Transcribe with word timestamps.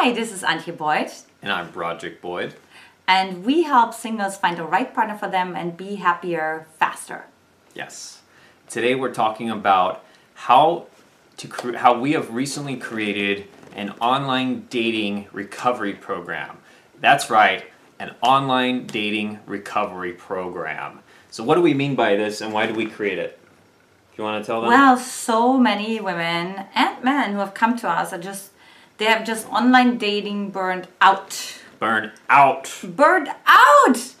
Hi, 0.00 0.12
this 0.12 0.30
is 0.30 0.44
Antje 0.44 0.76
Boyd. 0.76 1.10
And 1.42 1.50
I'm 1.50 1.72
Broderick 1.72 2.22
Boyd. 2.22 2.54
And 3.08 3.44
we 3.44 3.64
help 3.64 3.92
singles 3.92 4.36
find 4.36 4.56
the 4.56 4.62
right 4.62 4.94
partner 4.94 5.18
for 5.18 5.28
them 5.28 5.56
and 5.56 5.76
be 5.76 5.96
happier 5.96 6.68
faster. 6.78 7.24
Yes. 7.74 8.20
Today 8.68 8.94
we're 8.94 9.12
talking 9.12 9.50
about 9.50 10.04
how 10.34 10.86
to 11.38 11.48
cre- 11.48 11.78
how 11.78 11.98
we 11.98 12.12
have 12.12 12.32
recently 12.32 12.76
created 12.76 13.48
an 13.74 13.90
online 14.00 14.68
dating 14.70 15.26
recovery 15.32 15.94
program. 15.94 16.58
That's 17.00 17.28
right, 17.28 17.64
an 17.98 18.14
online 18.22 18.86
dating 18.86 19.40
recovery 19.46 20.12
program. 20.12 21.00
So 21.32 21.42
what 21.42 21.56
do 21.56 21.60
we 21.60 21.74
mean 21.74 21.96
by 21.96 22.14
this 22.14 22.40
and 22.40 22.52
why 22.52 22.68
do 22.68 22.72
we 22.72 22.86
create 22.86 23.18
it? 23.18 23.36
Do 24.12 24.22
you 24.22 24.24
want 24.24 24.44
to 24.44 24.46
tell 24.46 24.60
them? 24.60 24.70
Well, 24.70 24.96
so 24.96 25.58
many 25.58 25.98
women 25.98 26.66
and 26.72 27.02
men 27.02 27.32
who 27.32 27.40
have 27.40 27.52
come 27.52 27.76
to 27.78 27.88
us 27.88 28.12
are 28.12 28.20
just 28.20 28.52
they 28.98 29.04
have 29.04 29.24
just 29.24 29.48
online 29.48 29.96
dating 29.96 30.50
burned 30.50 30.88
out. 31.00 31.54
Burned 31.78 32.12
out. 32.28 32.74
Burned 32.82 33.30
out 33.46 34.14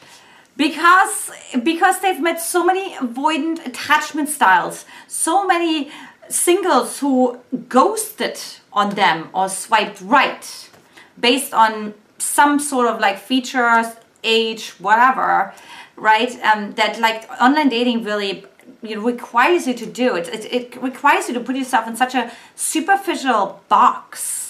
because 0.56 1.30
because 1.62 2.00
they've 2.00 2.20
met 2.20 2.40
so 2.40 2.64
many 2.64 2.94
avoidant 2.94 3.66
attachment 3.66 4.28
styles, 4.28 4.84
so 5.08 5.46
many 5.46 5.90
singles 6.28 7.00
who 7.00 7.38
ghosted 7.68 8.38
on 8.72 8.94
them 8.94 9.28
or 9.34 9.48
swiped 9.48 10.00
right 10.00 10.70
based 11.18 11.52
on 11.52 11.94
some 12.18 12.60
sort 12.60 12.86
of 12.86 13.00
like 13.00 13.18
features, 13.18 13.86
age, 14.22 14.70
whatever, 14.78 15.54
right? 15.96 16.32
Um, 16.44 16.72
that 16.74 17.00
like 17.00 17.28
online 17.40 17.68
dating 17.68 18.04
really 18.04 18.44
you 18.82 18.96
know, 18.96 19.02
requires 19.02 19.66
you 19.66 19.74
to 19.74 19.86
do 19.86 20.14
it. 20.14 20.28
it. 20.28 20.52
It 20.52 20.82
requires 20.82 21.26
you 21.26 21.34
to 21.34 21.40
put 21.40 21.56
yourself 21.56 21.88
in 21.88 21.96
such 21.96 22.14
a 22.14 22.30
superficial 22.54 23.60
box 23.68 24.47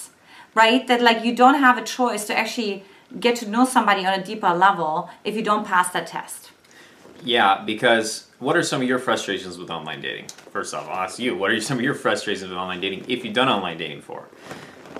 right? 0.59 0.87
That 0.87 1.01
like 1.01 1.23
you 1.23 1.33
don't 1.43 1.59
have 1.67 1.77
a 1.77 1.85
choice 1.97 2.23
to 2.29 2.33
actually 2.37 2.83
get 3.25 3.33
to 3.41 3.45
know 3.53 3.63
somebody 3.65 4.05
on 4.05 4.13
a 4.19 4.23
deeper 4.23 4.53
level 4.67 5.09
if 5.23 5.33
you 5.37 5.43
don't 5.49 5.65
pass 5.65 5.87
that 5.95 6.05
test. 6.15 6.51
Yeah, 7.23 7.63
because 7.65 8.27
what 8.39 8.55
are 8.57 8.63
some 8.63 8.81
of 8.81 8.87
your 8.87 8.99
frustrations 8.99 9.57
with 9.57 9.69
online 9.69 10.01
dating? 10.01 10.27
First 10.55 10.73
off, 10.73 10.87
I'll 10.89 11.03
ask 11.07 11.19
you, 11.19 11.35
what 11.35 11.51
are 11.51 11.61
some 11.61 11.77
of 11.77 11.83
your 11.83 11.93
frustrations 12.05 12.49
with 12.49 12.57
online 12.57 12.81
dating 12.81 13.05
if 13.07 13.23
you've 13.23 13.33
done 13.33 13.49
online 13.49 13.77
dating 13.77 14.01
for? 14.01 14.29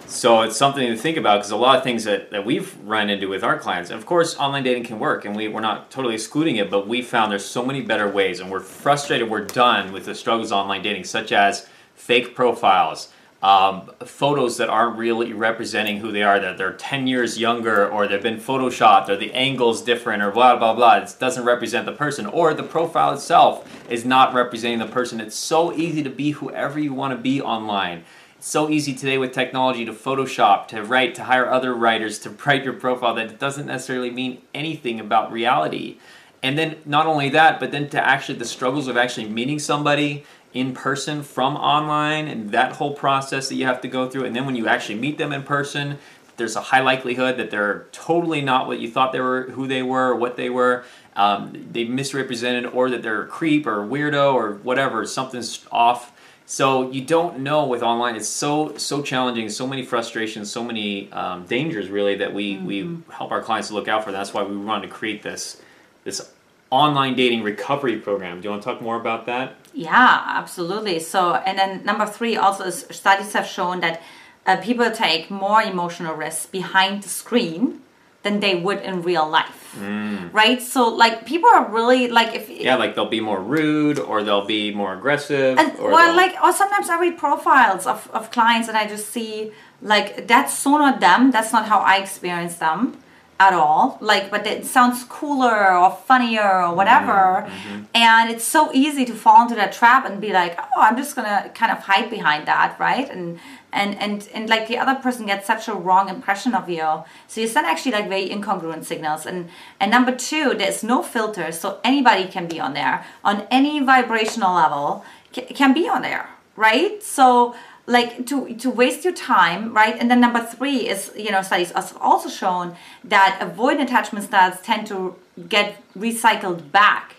So 0.06 0.42
it's 0.42 0.58
something 0.58 0.86
to 0.88 0.98
think 0.98 1.18
about 1.18 1.38
because 1.38 1.52
a 1.52 1.58
lot 1.68 1.78
of 1.78 1.84
things 1.84 2.04
that, 2.06 2.32
that 2.32 2.44
we've 2.44 2.76
run 2.84 3.10
into 3.10 3.28
with 3.28 3.44
our 3.44 3.58
clients, 3.60 3.90
and 3.92 4.00
of 4.00 4.06
course, 4.06 4.36
online 4.38 4.64
dating 4.64 4.86
can 4.86 4.98
work, 4.98 5.24
and 5.26 5.36
we, 5.36 5.48
we're 5.48 5.68
not 5.72 5.92
totally 5.92 6.16
excluding 6.16 6.56
it, 6.56 6.72
but 6.72 6.88
we 6.88 7.02
found 7.02 7.32
there's 7.32 7.46
so 7.46 7.64
many 7.64 7.82
better 7.82 8.10
ways, 8.10 8.40
and 8.40 8.50
we're 8.50 8.60
frustrated, 8.60 9.30
we're 9.30 9.46
done 9.46 9.92
with 9.92 10.06
the 10.06 10.16
struggles 10.16 10.52
of 10.52 10.58
online 10.58 10.82
dating, 10.82 11.04
such 11.04 11.32
as 11.32 11.68
fake 11.94 12.34
profiles, 12.34 13.10
um, 13.42 13.90
photos 14.04 14.58
that 14.58 14.70
aren't 14.70 14.98
really 14.98 15.32
representing 15.32 15.98
who 15.98 16.12
they 16.12 16.24
are, 16.24 16.40
that 16.40 16.58
they're 16.58 16.74
10 16.74 17.08
years 17.08 17.40
younger, 17.40 17.90
or 17.90 18.08
they've 18.08 18.22
been 18.22 18.38
photoshopped, 18.38 19.08
or 19.08 19.16
the 19.16 19.34
angle's 19.34 19.82
different, 19.82 20.22
or 20.22 20.32
blah, 20.32 20.58
blah, 20.58 20.74
blah. 20.74 20.98
It 20.98 21.16
doesn't 21.20 21.46
represent 21.46 21.86
the 21.86 21.94
person, 21.94 22.26
or 22.26 22.54
the 22.54 22.64
profile 22.64 23.14
itself 23.14 23.90
is 23.90 24.04
not 24.04 24.34
representing 24.34 24.80
the 24.80 24.88
person. 24.88 25.22
It's 25.22 25.38
so 25.38 25.72
easy 25.74 26.04
to 26.04 26.10
be 26.10 26.32
whoever 26.32 26.80
you 26.80 26.94
want 26.94 27.16
to 27.16 27.18
be 27.18 27.42
online. 27.42 28.04
It's 28.38 28.48
so 28.48 28.70
easy 28.70 28.94
today 28.94 29.18
with 29.18 29.32
technology 29.32 29.86
to 29.86 29.94
Photoshop, 29.94 30.68
to 30.70 30.84
write, 30.84 31.16
to 31.16 31.24
hire 31.24 31.50
other 31.50 31.74
writers 31.74 32.20
to 32.20 32.30
write 32.46 32.66
your 32.66 32.74
profile 32.74 33.16
that 33.16 33.28
it 33.28 33.40
doesn't 33.40 33.68
necessarily 33.68 34.12
mean 34.12 34.42
anything 34.54 35.00
about 35.00 35.32
reality. 35.32 35.98
And 36.42 36.58
then 36.58 36.78
not 36.86 37.06
only 37.06 37.30
that, 37.30 37.60
but 37.60 37.72
then 37.72 37.90
to 37.90 38.06
actually 38.06 38.38
the 38.38 38.46
struggles 38.46 38.88
of 38.88 38.96
actually 38.96 39.28
meeting 39.28 39.60
somebody, 39.60 40.24
in 40.54 40.74
person 40.74 41.22
from 41.22 41.56
online 41.56 42.28
and 42.28 42.52
that 42.52 42.74
whole 42.74 42.94
process 42.94 43.50
that 43.50 43.56
you 43.56 43.66
have 43.66 43.82
to 43.82 43.88
go 43.88 44.10
through. 44.10 44.26
And 44.26 44.36
then 44.36 44.46
when 44.46 44.56
you 44.56 44.68
actually 44.68 44.96
meet 44.96 45.18
them 45.18 45.32
in 45.32 45.44
person, 45.44 46.00
there's 46.38 46.56
a 46.56 46.62
high 46.62 46.80
likelihood 46.80 47.38
that 47.38 47.52
they're 47.52 47.86
totally 47.92 48.42
not 48.42 48.66
what 48.66 48.80
you 48.80 48.90
thought 48.90 49.12
they 49.12 49.20
were, 49.20 49.44
who 49.52 49.68
they 49.68 49.84
were, 49.84 50.16
what 50.16 50.38
they 50.38 50.50
were. 50.50 50.84
Um, 51.16 51.68
they 51.72 51.84
misrepresented, 51.84 52.66
or 52.68 52.90
that 52.90 53.04
they're 53.04 53.24
a 53.24 53.28
creep 53.28 53.68
or 53.68 53.84
a 53.84 53.88
weirdo 53.88 54.34
or 54.34 54.54
whatever. 54.54 55.06
Something's 55.06 55.66
off. 55.72 56.14
So 56.46 56.90
you 56.92 57.02
don't 57.02 57.40
know 57.40 57.68
with 57.68 57.84
online. 57.84 58.16
It's 58.16 58.28
so 58.28 58.78
so 58.78 59.02
challenging. 59.04 59.50
So 59.50 59.68
many 59.68 59.84
frustrations. 59.84 60.50
So 60.50 60.64
many 60.64 61.12
um, 61.12 61.46
dangers. 61.46 61.90
Really, 61.90 62.16
that 62.16 62.34
we 62.34 62.56
mm-hmm. 62.56 62.66
we 62.66 62.98
help 63.14 63.32
our 63.32 63.42
clients 63.42 63.68
to 63.68 63.74
look 63.74 63.90
out 63.90 64.06
for. 64.06 64.12
That's 64.12 64.34
why 64.34 64.44
we 64.44 64.56
wanted 64.56 64.88
to 64.88 64.94
create 64.94 65.22
this 65.22 65.62
this 66.06 66.32
online 66.70 67.16
dating 67.16 67.44
recovery 67.44 67.98
program. 67.98 68.42
Do 68.42 68.46
you 68.46 68.50
want 68.52 68.64
to 68.64 68.70
talk 68.70 68.82
more 68.82 68.96
about 68.96 69.26
that? 69.26 69.56
Yeah, 69.74 70.24
absolutely. 70.26 71.00
So, 71.00 71.36
and 71.36 71.58
then 71.58 71.84
number 71.84 72.06
three 72.06 72.38
also 72.38 72.66
is 72.66 72.86
studies 72.92 73.34
have 73.34 73.48
shown 73.48 73.80
that 73.80 74.02
uh, 74.46 74.58
people 74.58 74.90
take 74.92 75.30
more 75.30 75.62
emotional 75.62 76.16
risks 76.16 76.46
behind 76.46 77.04
the 77.04 77.10
screen 77.10 77.82
than 78.22 78.40
they 78.42 78.56
would 78.56 78.80
in 78.82 79.02
real 79.02 79.28
life. 79.28 79.76
Mm. 79.80 80.34
Right? 80.34 80.62
So, 80.62 80.88
like, 80.90 81.26
people 81.26 81.50
are 81.50 81.72
really 81.72 82.08
like, 82.08 82.36
if 82.36 82.50
yeah, 82.50 82.76
like 82.76 82.96
they'll 82.96 83.06
be 83.06 83.22
more 83.22 83.40
rude 83.40 84.00
or 84.00 84.24
they'll 84.24 84.46
be 84.46 84.74
more 84.74 84.94
aggressive. 84.94 85.58
And, 85.58 85.78
or 85.78 85.92
well, 85.92 86.16
like, 86.16 86.36
or 86.44 86.52
sometimes 86.52 86.90
I 86.90 87.00
read 87.00 87.18
profiles 87.18 87.88
of, 87.88 88.10
of 88.12 88.32
clients 88.32 88.68
and 88.68 88.78
I 88.78 88.88
just 88.88 89.10
see, 89.10 89.52
like, 89.82 90.28
that's 90.28 90.54
so 90.54 90.72
not 90.78 91.00
them, 91.00 91.32
that's 91.32 91.54
not 91.54 91.68
how 91.68 91.80
I 91.80 91.98
experience 91.98 92.56
them 92.56 92.98
at 93.40 93.54
all 93.54 93.98
like 94.02 94.30
but 94.30 94.46
it 94.46 94.66
sounds 94.66 95.04
cooler 95.06 95.74
or 95.78 95.92
funnier 95.92 96.64
or 96.64 96.76
whatever. 96.76 97.48
Mm-hmm. 97.48 97.84
and 97.96 98.30
it's 98.30 98.44
so 98.44 98.72
easy 98.74 99.06
to 99.06 99.14
fall 99.14 99.44
into 99.44 99.56
that 99.56 99.72
trap 99.72 100.06
and 100.06 100.20
be 100.20 100.32
like 100.34 100.60
oh 100.60 100.82
i'm 100.82 100.98
just 100.98 101.16
gonna 101.16 101.50
kind 101.54 101.72
of 101.72 101.80
hide 101.80 102.10
behind 102.10 102.48
that 102.48 102.78
right? 102.80 103.10
And 103.10 103.40
and 103.72 103.96
and 104.00 104.28
and 104.34 104.50
like 104.50 104.68
the 104.68 104.78
other 104.78 104.96
person 104.96 105.26
gets 105.26 105.46
such 105.46 105.68
a 105.68 105.74
wrong 105.74 106.10
impression 106.10 106.56
of 106.56 106.70
you. 106.70 107.04
So 107.28 107.42
you 107.42 107.48
send 107.48 107.68
actually 107.68 107.92
like 107.92 108.10
very 108.10 108.30
incongruent 108.30 108.86
signals. 108.86 109.26
And 109.26 109.50
and 109.80 109.92
number 109.92 110.16
two 110.16 110.54
there's 110.56 110.84
no 110.84 111.04
filter 111.04 111.52
so 111.52 111.80
anybody 111.84 112.26
can 112.28 112.48
be 112.48 112.60
on 112.60 112.74
there. 112.74 113.06
On 113.24 113.48
any 113.52 113.80
vibrational 113.80 114.56
level 114.56 115.06
can 115.34 115.74
be 115.74 115.88
on 115.88 116.02
there 116.02 116.30
right? 116.56 117.02
So 117.02 117.56
like 117.90 118.26
to 118.28 118.54
to 118.56 118.70
waste 118.70 119.04
your 119.04 119.14
time 119.14 119.74
right? 119.74 119.96
And 120.00 120.10
then 120.10 120.20
number 120.22 120.42
three 120.46 120.88
is 120.88 121.12
you 121.18 121.32
know 121.32 121.42
studies 121.42 121.72
have 121.72 121.98
also 122.00 122.30
shown 122.30 122.76
that 123.04 123.40
avoidant 123.42 123.84
attachment 123.84 124.26
styles 124.26 124.62
tend 124.62 124.88
to 124.88 125.16
get 125.50 125.82
recycled 125.98 126.72
back 126.72 127.16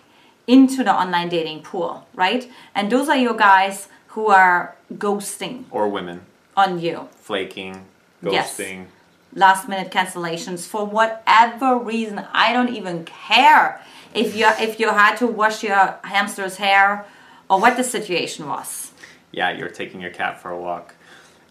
into 0.47 0.83
the 0.83 0.93
online 0.93 1.29
dating 1.29 1.61
pool 1.63 2.07
right? 2.15 2.49
And 2.73 2.91
those 2.91 3.09
are 3.09 3.17
your 3.17 3.35
guys 3.35 3.89
who 4.13 4.27
are 4.27 4.75
ghosting 4.93 5.65
or 5.71 5.87
women. 5.89 6.21
on 6.55 6.79
you. 6.79 7.07
Flaking 7.17 7.85
ghosting. 8.23 8.77
Yes. 8.85 8.87
last 9.33 9.67
minute 9.69 9.91
cancellations. 9.91 10.67
For 10.67 10.85
whatever 10.85 11.77
reason 11.77 12.25
i 12.33 12.53
don't 12.53 12.73
even 12.79 13.05
care 13.05 13.81
if 14.13 14.35
you 14.35 14.47
if 14.59 14.79
you 14.79 14.89
had 14.89 15.15
to 15.17 15.27
wash 15.27 15.63
your 15.63 15.95
hamster's 16.03 16.57
hair 16.57 17.05
or 17.49 17.59
what 17.59 17.75
the 17.77 17.83
situation 17.83 18.47
was 18.47 18.90
yeah, 19.31 19.51
you're 19.51 19.69
taking 19.69 20.01
your 20.01 20.11
cat 20.11 20.41
for 20.41 20.51
a 20.51 20.59
walk. 20.59 20.95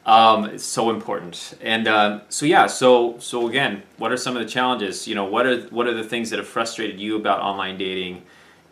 Um, 0.07 0.47
it's 0.47 0.65
so 0.65 0.91
important. 0.91 1.59
And 1.61 1.87
uh, 1.87 2.21
so 2.29 2.47
yeah, 2.47 2.67
so 2.67 3.19
so 3.19 3.49
again, 3.49 3.83
what 3.99 4.13
are 4.13 4.17
some 4.17 4.37
of 4.37 4.43
the 4.43 4.49
challenges? 4.49 5.07
You 5.07 5.15
know, 5.15 5.25
what 5.25 5.47
are 5.47 5.61
what 5.69 5.87
are 5.87 5.95
the 5.95 6.05
things 6.05 6.31
that 6.31 6.39
have 6.39 6.49
frustrated 6.49 6.99
you 6.99 7.17
about 7.17 7.41
online 7.41 7.77
dating, 7.77 8.23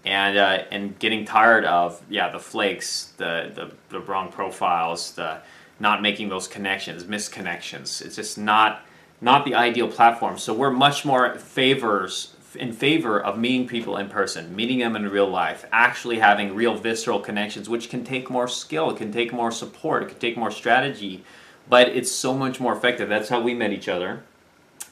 and 0.04 0.38
uh, 0.38 0.64
and 0.70 0.98
getting 0.98 1.24
tired 1.24 1.64
of 1.64 2.02
yeah 2.08 2.30
the 2.30 2.38
flakes, 2.38 3.12
the, 3.18 3.52
the 3.54 3.70
the 3.90 4.00
wrong 4.00 4.32
profiles, 4.32 5.12
the 5.12 5.38
not 5.80 6.02
making 6.02 6.28
those 6.28 6.48
connections, 6.48 7.04
misconnections. 7.04 8.04
It's 8.04 8.16
just 8.16 8.38
not 8.38 8.82
not 9.20 9.44
the 9.44 9.54
ideal 9.54 9.88
platform. 9.88 10.38
So 10.38 10.54
we're 10.54 10.70
much 10.70 11.04
more 11.04 11.38
favors 11.38 12.34
in 12.54 12.72
favor 12.72 13.20
of 13.20 13.38
meeting 13.38 13.66
people 13.66 13.96
in 13.96 14.08
person, 14.08 14.54
meeting 14.54 14.78
them 14.78 14.96
in 14.96 15.08
real 15.08 15.28
life, 15.28 15.66
actually 15.72 16.18
having 16.18 16.54
real 16.54 16.74
visceral 16.74 17.20
connections, 17.20 17.68
which 17.68 17.90
can 17.90 18.04
take 18.04 18.30
more 18.30 18.48
skill, 18.48 18.90
it 18.90 18.96
can 18.96 19.12
take 19.12 19.32
more 19.32 19.50
support, 19.50 20.02
it 20.02 20.08
can 20.08 20.18
take 20.18 20.36
more 20.36 20.50
strategy, 20.50 21.22
but 21.68 21.88
it's 21.88 22.10
so 22.10 22.34
much 22.34 22.60
more 22.60 22.74
effective. 22.74 23.08
That's 23.08 23.28
how 23.28 23.40
we 23.40 23.54
met 23.54 23.72
each 23.72 23.88
other. 23.88 24.22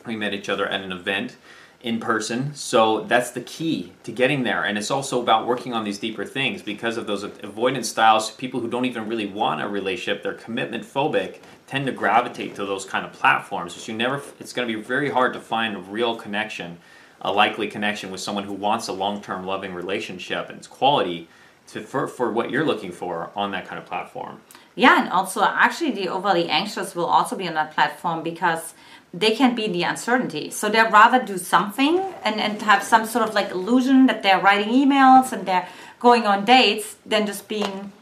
We 0.06 0.16
met 0.16 0.34
each 0.34 0.48
other 0.48 0.66
at 0.66 0.82
an 0.82 0.92
event 0.92 1.36
in 1.82 2.00
person. 2.00 2.54
So 2.54 3.04
that's 3.04 3.30
the 3.30 3.40
key 3.40 3.92
to 4.04 4.12
getting 4.12 4.42
there. 4.42 4.64
And 4.64 4.76
it's 4.76 4.90
also 4.90 5.22
about 5.22 5.46
working 5.46 5.72
on 5.72 5.84
these 5.84 5.98
deeper 5.98 6.24
things 6.24 6.62
because 6.62 6.96
of 6.96 7.06
those 7.06 7.22
avoidance 7.22 7.88
styles. 7.88 8.30
People 8.30 8.60
who 8.60 8.68
don't 8.68 8.86
even 8.86 9.08
really 9.08 9.26
want 9.26 9.62
a 9.62 9.68
relationship, 9.68 10.22
they're 10.22 10.34
commitment 10.34 10.84
phobic, 10.84 11.38
tend 11.66 11.86
to 11.86 11.92
gravitate 11.92 12.54
to 12.56 12.66
those 12.66 12.84
kind 12.84 13.04
of 13.04 13.12
platforms. 13.12 13.74
So 13.74 13.92
you 13.92 13.98
never, 13.98 14.22
it's 14.40 14.52
going 14.52 14.66
to 14.66 14.74
be 14.74 14.82
very 14.82 15.10
hard 15.10 15.32
to 15.34 15.40
find 15.40 15.76
a 15.76 15.80
real 15.80 16.16
connection 16.16 16.78
a 17.20 17.32
likely 17.32 17.68
connection 17.68 18.10
with 18.10 18.20
someone 18.20 18.44
who 18.44 18.52
wants 18.52 18.88
a 18.88 18.92
long-term 18.92 19.46
loving 19.46 19.74
relationship 19.74 20.48
and 20.48 20.58
its 20.58 20.66
quality 20.66 21.28
to 21.68 21.80
for, 21.80 22.06
for 22.06 22.30
what 22.30 22.50
you're 22.50 22.64
looking 22.64 22.92
for 22.92 23.30
on 23.34 23.50
that 23.50 23.66
kind 23.66 23.78
of 23.78 23.86
platform 23.86 24.40
yeah 24.74 25.00
and 25.00 25.08
also 25.10 25.42
actually 25.42 25.90
the 25.90 26.08
overly 26.08 26.48
anxious 26.48 26.94
will 26.94 27.06
also 27.06 27.36
be 27.36 27.48
on 27.48 27.54
that 27.54 27.72
platform 27.72 28.22
because 28.22 28.74
they 29.14 29.34
can 29.34 29.54
be 29.54 29.66
the 29.66 29.82
uncertainty 29.82 30.50
so 30.50 30.68
they'd 30.68 30.92
rather 30.92 31.24
do 31.24 31.38
something 31.38 31.98
and, 32.24 32.40
and 32.40 32.60
have 32.62 32.82
some 32.82 33.06
sort 33.06 33.26
of 33.26 33.34
like 33.34 33.50
illusion 33.50 34.06
that 34.06 34.22
they're 34.22 34.40
writing 34.40 34.72
emails 34.72 35.32
and 35.32 35.46
they're 35.46 35.68
going 35.98 36.26
on 36.26 36.44
dates 36.44 36.96
than 37.06 37.26
just 37.26 37.48
being 37.48 37.92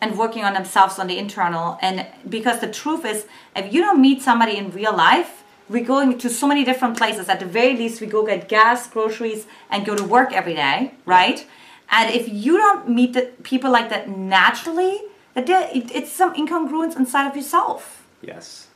and 0.00 0.18
working 0.18 0.44
on 0.44 0.54
themselves 0.54 0.98
on 0.98 1.06
the 1.06 1.18
internal. 1.18 1.78
And 1.80 2.06
because 2.28 2.60
the 2.60 2.70
truth 2.70 3.04
is, 3.04 3.26
if 3.54 3.72
you 3.72 3.80
don't 3.80 4.00
meet 4.00 4.22
somebody 4.22 4.56
in 4.56 4.70
real 4.70 4.94
life, 4.94 5.42
we're 5.68 5.84
going 5.84 6.18
to 6.18 6.30
so 6.30 6.46
many 6.46 6.64
different 6.64 6.96
places. 6.96 7.28
At 7.28 7.40
the 7.40 7.46
very 7.46 7.76
least, 7.76 8.00
we 8.00 8.06
go 8.06 8.24
get 8.24 8.48
gas, 8.48 8.88
groceries, 8.88 9.46
and 9.70 9.84
go 9.84 9.96
to 9.96 10.04
work 10.04 10.32
every 10.32 10.54
day, 10.54 10.94
right? 11.04 11.46
And 11.90 12.14
if 12.14 12.28
you 12.28 12.56
don't 12.56 12.88
meet 12.88 13.12
the 13.12 13.32
people 13.42 13.70
like 13.70 13.90
that 13.90 14.08
naturally, 14.08 15.00
that 15.34 15.48
it's 15.48 16.10
some 16.10 16.34
incongruence 16.34 16.96
inside 16.96 17.28
of 17.28 17.36
yourself. 17.36 18.06
Yes, 18.22 18.68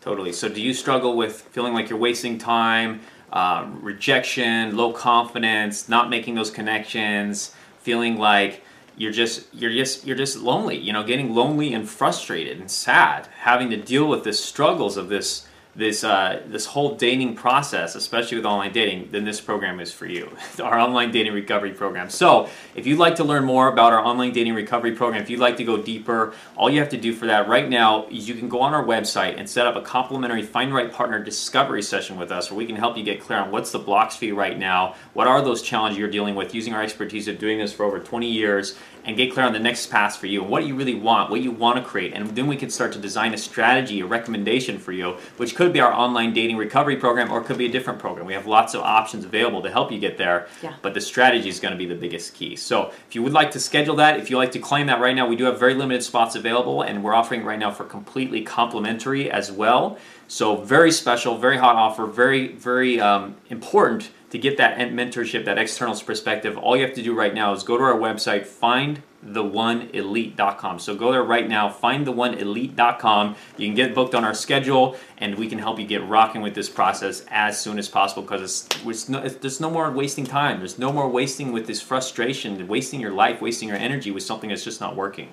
totally. 0.00 0.32
So, 0.32 0.48
do 0.48 0.60
you 0.60 0.72
struggle 0.74 1.16
with 1.16 1.42
feeling 1.42 1.74
like 1.74 1.90
you're 1.90 1.98
wasting 1.98 2.38
time, 2.38 3.00
uh, 3.32 3.66
rejection, 3.80 4.76
low 4.76 4.92
confidence, 4.92 5.88
not 5.88 6.08
making 6.08 6.34
those 6.34 6.50
connections, 6.50 7.54
feeling 7.80 8.16
like 8.16 8.62
you're 8.96 9.12
just 9.12 9.52
you're 9.52 9.72
just 9.72 10.06
you're 10.06 10.16
just 10.16 10.38
lonely? 10.38 10.78
You 10.78 10.92
know, 10.92 11.02
getting 11.02 11.34
lonely 11.34 11.74
and 11.74 11.88
frustrated 11.88 12.60
and 12.60 12.70
sad, 12.70 13.28
having 13.40 13.68
to 13.70 13.76
deal 13.76 14.08
with 14.08 14.24
the 14.24 14.32
struggles 14.32 14.96
of 14.96 15.08
this 15.08 15.48
this 15.74 16.04
uh, 16.04 16.42
this 16.46 16.66
whole 16.66 16.96
dating 16.96 17.34
process, 17.34 17.94
especially 17.94 18.36
with 18.36 18.44
online 18.44 18.72
dating, 18.72 19.08
then 19.10 19.24
this 19.24 19.40
program 19.40 19.80
is 19.80 19.90
for 19.90 20.06
you. 20.06 20.30
our 20.62 20.78
online 20.78 21.10
dating 21.10 21.32
recovery 21.32 21.72
program. 21.72 22.10
So, 22.10 22.48
if 22.74 22.86
you'd 22.86 22.98
like 22.98 23.16
to 23.16 23.24
learn 23.24 23.44
more 23.44 23.68
about 23.68 23.92
our 23.92 24.04
online 24.04 24.32
dating 24.32 24.54
recovery 24.54 24.92
program, 24.92 25.22
if 25.22 25.30
you'd 25.30 25.40
like 25.40 25.56
to 25.56 25.64
go 25.64 25.78
deeper, 25.78 26.34
all 26.56 26.68
you 26.68 26.78
have 26.80 26.90
to 26.90 26.98
do 26.98 27.14
for 27.14 27.26
that 27.26 27.48
right 27.48 27.68
now 27.68 28.06
is 28.08 28.28
you 28.28 28.34
can 28.34 28.48
go 28.48 28.60
on 28.60 28.74
our 28.74 28.84
website 28.84 29.38
and 29.38 29.48
set 29.48 29.66
up 29.66 29.76
a 29.76 29.80
complimentary 29.80 30.42
Find 30.42 30.74
Right 30.74 30.92
Partner 30.92 31.18
discovery 31.18 31.82
session 31.82 32.18
with 32.18 32.30
us, 32.30 32.50
where 32.50 32.58
we 32.58 32.66
can 32.66 32.76
help 32.76 32.98
you 32.98 33.04
get 33.04 33.22
clear 33.22 33.38
on 33.38 33.50
what's 33.50 33.72
the 33.72 33.78
blocks 33.78 34.16
for 34.16 34.26
you 34.26 34.34
right 34.34 34.58
now, 34.58 34.94
what 35.14 35.26
are 35.26 35.40
those 35.40 35.62
challenges 35.62 35.98
you're 35.98 36.10
dealing 36.10 36.34
with, 36.34 36.54
using 36.54 36.74
our 36.74 36.82
expertise 36.82 37.28
of 37.28 37.38
doing 37.38 37.58
this 37.58 37.72
for 37.72 37.84
over 37.84 37.98
20 37.98 38.30
years, 38.30 38.76
and 39.04 39.16
get 39.16 39.32
clear 39.32 39.44
on 39.44 39.52
the 39.52 39.58
next 39.58 39.86
path 39.90 40.16
for 40.16 40.26
you 40.26 40.42
and 40.42 40.50
what 40.50 40.66
you 40.66 40.74
really 40.76 40.94
want, 40.94 41.30
what 41.30 41.40
you 41.40 41.50
want 41.50 41.76
to 41.76 41.82
create. 41.82 42.12
And 42.12 42.28
then 42.36 42.46
we 42.46 42.56
can 42.56 42.70
start 42.70 42.92
to 42.92 42.98
design 42.98 43.34
a 43.34 43.38
strategy, 43.38 44.00
a 44.00 44.06
recommendation 44.06 44.78
for 44.78 44.92
you, 44.92 45.16
which 45.38 45.54
could 45.56 45.72
be 45.72 45.80
our 45.80 45.92
online 45.92 46.32
dating 46.32 46.56
recovery 46.56 46.96
program 46.96 47.30
or 47.32 47.40
it 47.40 47.44
could 47.44 47.58
be 47.58 47.66
a 47.66 47.72
different 47.72 47.98
program. 47.98 48.26
We 48.26 48.34
have 48.34 48.46
lots 48.46 48.74
of 48.74 48.82
options 48.82 49.24
available 49.24 49.62
to 49.62 49.70
help 49.70 49.90
you 49.90 49.98
get 49.98 50.18
there, 50.18 50.46
Yeah. 50.62 50.74
but 50.82 50.94
the 50.94 51.00
strategy 51.00 51.48
is 51.48 51.58
going 51.58 51.72
to 51.72 51.78
be 51.78 51.86
the 51.86 51.94
biggest 51.96 52.34
key. 52.34 52.54
So 52.56 52.92
if 53.08 53.14
you 53.14 53.22
would 53.22 53.32
like 53.32 53.50
to 53.52 53.60
schedule 53.60 53.96
that, 53.96 54.20
if 54.20 54.30
you 54.30 54.36
like 54.36 54.52
to 54.52 54.58
claim 54.60 54.86
that 54.86 55.00
right 55.00 55.16
now, 55.16 55.26
we 55.26 55.36
do 55.36 55.44
have 55.44 55.58
very 55.58 55.74
limited 55.74 56.02
spots 56.02 56.36
available 56.36 56.82
and 56.82 57.02
we're 57.02 57.14
offering 57.14 57.44
right 57.44 57.58
now 57.58 57.70
for 57.70 57.84
completely 57.84 58.42
complimentary 58.42 59.30
as 59.30 59.50
well. 59.50 59.98
So 60.32 60.56
very 60.56 60.90
special, 60.92 61.36
very 61.36 61.58
hot 61.58 61.76
offer, 61.76 62.06
very, 62.06 62.48
very 62.48 62.98
um, 62.98 63.36
important 63.50 64.10
to 64.30 64.38
get 64.38 64.56
that 64.56 64.78
mentorship, 64.78 65.44
that 65.44 65.58
external 65.58 65.94
perspective, 66.00 66.56
all 66.56 66.74
you 66.74 66.86
have 66.86 66.94
to 66.94 67.02
do 67.02 67.14
right 67.14 67.34
now 67.34 67.52
is 67.52 67.62
go 67.62 67.76
to 67.76 67.84
our 67.84 67.96
website, 67.96 68.46
find 68.46 69.02
findtheoneelite.com. 69.26 70.78
So 70.78 70.94
go 70.94 71.12
there 71.12 71.22
right 71.22 71.46
now, 71.46 71.68
find 71.68 72.06
findtheoneelite.com. 72.06 73.36
You 73.58 73.66
can 73.66 73.74
get 73.74 73.94
booked 73.94 74.14
on 74.14 74.24
our 74.24 74.32
schedule, 74.32 74.96
and 75.18 75.34
we 75.34 75.50
can 75.50 75.58
help 75.58 75.78
you 75.78 75.86
get 75.86 76.02
rocking 76.08 76.40
with 76.40 76.54
this 76.54 76.70
process 76.70 77.26
as 77.28 77.60
soon 77.60 77.78
as 77.78 77.90
possible 77.90 78.22
because 78.22 78.66
no, 79.10 79.20
there's 79.28 79.60
no 79.60 79.68
more 79.68 79.90
wasting 79.90 80.24
time. 80.24 80.60
There's 80.60 80.78
no 80.78 80.94
more 80.94 81.10
wasting 81.10 81.52
with 81.52 81.66
this 81.66 81.82
frustration, 81.82 82.66
wasting 82.68 83.00
your 83.00 83.12
life, 83.12 83.42
wasting 83.42 83.68
your 83.68 83.76
energy 83.76 84.10
with 84.10 84.22
something 84.22 84.48
that's 84.48 84.64
just 84.64 84.80
not 84.80 84.96
working. 84.96 85.28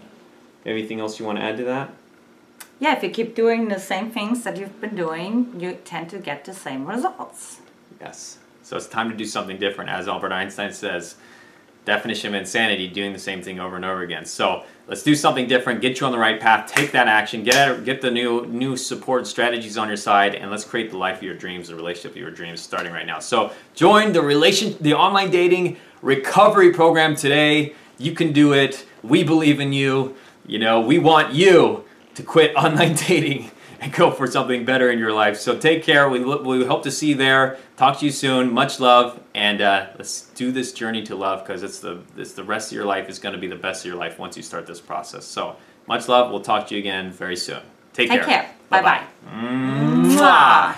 Anything 0.65 0.99
else 0.99 1.19
you 1.21 1.25
want 1.25 1.37
to 1.37 1.43
add 1.45 1.55
to 1.55 1.63
that? 1.63 1.93
Yeah, 2.79 2.95
if 2.95 3.03
you 3.03 3.09
keep 3.09 3.35
doing 3.35 3.67
the 3.67 3.79
same 3.79 4.09
things 4.09 4.43
that 4.43 4.57
you've 4.57 4.79
been 4.79 4.95
doing, 4.95 5.53
you 5.59 5.77
tend 5.83 6.09
to 6.11 6.17
get 6.17 6.45
the 6.45 6.53
same 6.53 6.85
results. 6.85 7.59
Yes. 7.99 8.37
So 8.63 8.77
it's 8.77 8.87
time 8.87 9.09
to 9.09 9.15
do 9.15 9.25
something 9.25 9.57
different. 9.57 9.89
As 9.89 10.07
Albert 10.07 10.31
Einstein 10.31 10.71
says, 10.71 11.15
definition 11.85 12.33
of 12.33 12.39
insanity, 12.39 12.87
doing 12.87 13.11
the 13.11 13.19
same 13.19 13.41
thing 13.41 13.59
over 13.59 13.75
and 13.75 13.83
over 13.83 14.01
again. 14.01 14.23
So 14.23 14.63
let's 14.87 15.03
do 15.03 15.15
something 15.15 15.47
different, 15.47 15.81
get 15.81 15.99
you 15.99 16.05
on 16.05 16.11
the 16.11 16.19
right 16.19 16.39
path, 16.39 16.71
take 16.71 16.91
that 16.91 17.07
action, 17.07 17.43
get 17.43 17.83
get 17.83 17.99
the 18.01 18.11
new 18.11 18.45
new 18.45 18.77
support 18.77 19.27
strategies 19.27 19.77
on 19.77 19.87
your 19.87 19.97
side, 19.97 20.35
and 20.35 20.51
let's 20.51 20.63
create 20.63 20.91
the 20.91 20.97
life 20.97 21.17
of 21.17 21.23
your 21.23 21.33
dreams, 21.35 21.69
the 21.69 21.75
relationship 21.75 22.11
of 22.11 22.17
your 22.17 22.31
dreams 22.31 22.61
starting 22.61 22.93
right 22.93 23.07
now. 23.07 23.19
So 23.19 23.51
join 23.73 24.13
the 24.13 24.21
relation 24.21 24.75
the 24.79 24.93
online 24.93 25.31
dating 25.31 25.77
recovery 26.01 26.71
program 26.71 27.15
today. 27.15 27.73
You 27.97 28.13
can 28.13 28.31
do 28.31 28.53
it. 28.53 28.85
We 29.03 29.23
believe 29.23 29.59
in 29.59 29.73
you. 29.73 30.15
You 30.45 30.59
know, 30.59 30.79
we 30.79 30.99
want 30.99 31.33
you 31.33 31.85
to 32.19 32.25
quit 32.25 32.55
online 32.55 32.95
dating 32.95 33.51
and 33.81 33.93
go 33.93 34.11
for 34.11 34.27
something 34.27 34.65
better 34.65 34.91
in 34.91 34.99
your 34.99 35.13
life. 35.13 35.37
So 35.37 35.57
take 35.57 35.83
care. 35.83 36.09
We, 36.09 36.19
we 36.19 36.65
hope 36.65 36.83
to 36.83 36.91
see 36.91 37.09
you 37.09 37.15
there. 37.15 37.57
Talk 37.77 37.99
to 37.99 38.05
you 38.05 38.11
soon. 38.11 38.53
Much 38.53 38.79
love, 38.79 39.19
and 39.33 39.61
uh, 39.61 39.87
let's 39.97 40.23
do 40.35 40.51
this 40.51 40.73
journey 40.73 41.03
to 41.03 41.15
love 41.15 41.45
because 41.45 41.63
it's 41.63 41.79
the 41.79 42.01
it's 42.17 42.33
the 42.33 42.43
rest 42.43 42.71
of 42.71 42.75
your 42.75 42.85
life 42.85 43.09
is 43.09 43.19
going 43.19 43.33
to 43.33 43.39
be 43.39 43.47
the 43.47 43.55
best 43.55 43.85
of 43.85 43.89
your 43.89 43.97
life 43.97 44.19
once 44.19 44.35
you 44.35 44.43
start 44.43 44.67
this 44.67 44.81
process. 44.81 45.25
So 45.25 45.55
much 45.87 46.07
love. 46.07 46.29
We'll 46.31 46.41
talk 46.41 46.67
to 46.67 46.75
you 46.75 46.79
again 46.79 47.11
very 47.11 47.37
soon. 47.37 47.61
Take, 47.93 48.09
Take 48.09 48.23
care. 48.23 48.51
Bye 48.69 48.81
bye. 48.81 49.03
Mwah. 49.31 50.75